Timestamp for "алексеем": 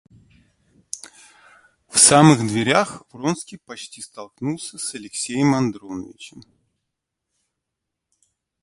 4.95-5.53